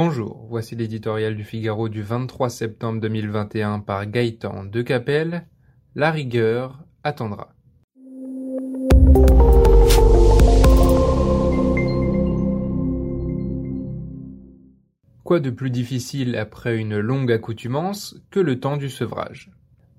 [0.00, 5.48] Bonjour, voici l'éditorial du Figaro du 23 septembre 2021 par Gaëtan Decapelle.
[5.96, 7.52] La rigueur attendra.
[15.24, 19.50] Quoi de plus difficile après une longue accoutumance que le temps du sevrage?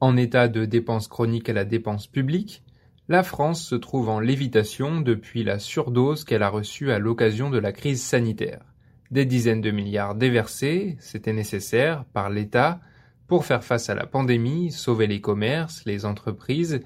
[0.00, 2.62] En état de dépense chronique à la dépense publique,
[3.08, 7.58] la France se trouve en lévitation depuis la surdose qu'elle a reçue à l'occasion de
[7.58, 8.75] la crise sanitaire.
[9.10, 12.80] Des dizaines de milliards déversés, c'était nécessaire, par l'État,
[13.28, 16.80] pour faire face à la pandémie, sauver les commerces, les entreprises,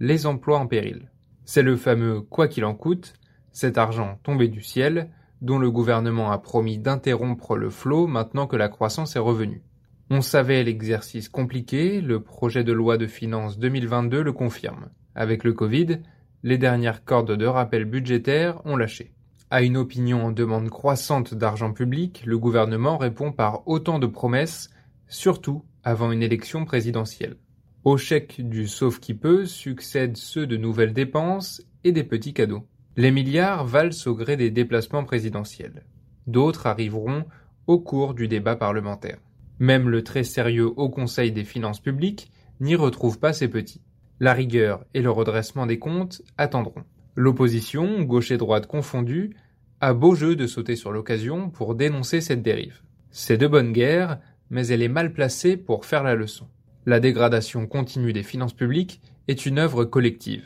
[0.00, 1.10] les emplois en péril.
[1.44, 3.14] C'est le fameux quoi qu'il en coûte,
[3.52, 5.10] cet argent tombé du ciel,
[5.42, 9.62] dont le gouvernement a promis d'interrompre le flot maintenant que la croissance est revenue.
[10.08, 14.88] On savait l'exercice compliqué, le projet de loi de finances 2022 le confirme.
[15.14, 16.00] Avec le Covid,
[16.42, 19.15] les dernières cordes de rappel budgétaire ont lâché.
[19.48, 24.70] À une opinion en demande croissante d'argent public, le gouvernement répond par autant de promesses,
[25.06, 27.36] surtout avant une élection présidentielle.
[27.84, 32.66] Au chèque du sauf qui peut succèdent ceux de nouvelles dépenses et des petits cadeaux.
[32.96, 35.84] Les milliards valent au gré des déplacements présidentiels.
[36.26, 37.24] D'autres arriveront
[37.68, 39.18] au cours du débat parlementaire.
[39.60, 43.82] Même le très sérieux Haut Conseil des finances publiques n'y retrouve pas ses petits.
[44.18, 46.82] La rigueur et le redressement des comptes attendront.
[47.16, 49.34] L'opposition, gauche et droite confondue,
[49.80, 52.82] a beau jeu de sauter sur l'occasion pour dénoncer cette dérive.
[53.10, 56.46] C'est de bonne guerre, mais elle est mal placée pour faire la leçon.
[56.84, 60.44] La dégradation continue des finances publiques est une œuvre collective.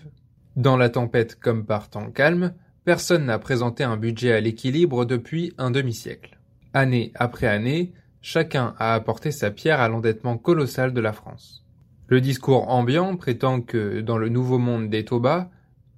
[0.55, 5.53] Dans la tempête comme par temps calme, personne n'a présenté un budget à l'équilibre depuis
[5.59, 6.39] un demi-siècle.
[6.73, 11.65] Année après année, chacun a apporté sa pierre à l'endettement colossal de la France.
[12.07, 15.51] Le discours ambiant prétend que, dans le nouveau monde des Taubas,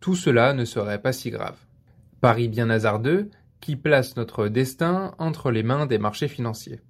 [0.03, 1.57] tout cela ne serait pas si grave.
[2.21, 6.81] Paris bien hasardeux, qui place notre destin entre les mains des marchés financiers.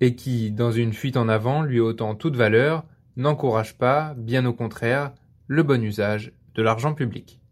[0.00, 2.84] Et qui, dans une fuite en avant lui ôtant toute valeur,
[3.16, 5.12] n'encourage pas, bien au contraire,
[5.46, 7.42] le bon usage de l'argent public.